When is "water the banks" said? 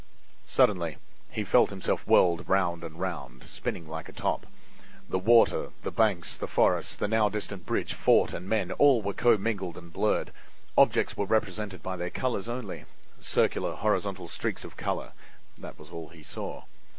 5.19-6.35